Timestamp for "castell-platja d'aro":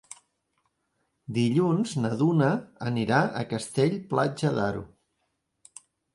3.53-4.85